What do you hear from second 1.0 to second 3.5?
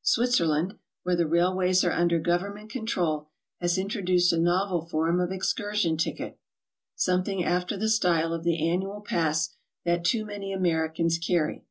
where the railways are under government control,